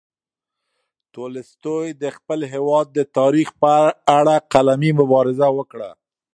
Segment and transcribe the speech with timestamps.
[1.15, 3.71] تولستوی د خپل هېواد د تاریخ په
[4.17, 5.89] اړه قلمي مبارزه وکړه.